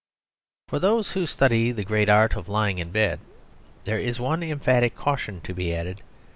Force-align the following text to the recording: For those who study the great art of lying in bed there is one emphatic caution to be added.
For 0.67 0.79
those 0.79 1.11
who 1.11 1.27
study 1.27 1.71
the 1.71 1.83
great 1.83 2.09
art 2.09 2.35
of 2.35 2.49
lying 2.49 2.79
in 2.79 2.89
bed 2.89 3.19
there 3.83 3.99
is 3.99 4.19
one 4.19 4.41
emphatic 4.41 4.95
caution 4.95 5.41
to 5.41 5.53
be 5.53 5.75
added. 5.75 6.01